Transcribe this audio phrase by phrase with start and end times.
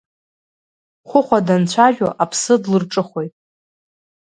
[1.07, 3.33] Хәыхәа данцәажәо, аԥсы длырҿыхоит!